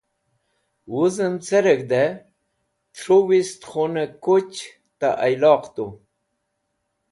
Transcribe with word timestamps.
Wuzẽm 0.91 1.35
careg̃hdẽ 1.47 2.19
tru 2.95 3.17
wist 3.27 3.61
khunẽ 3.69 4.13
kuch 4.23 4.59
ta 4.99 5.09
iyloq 5.29 5.63
tu. 5.75 5.85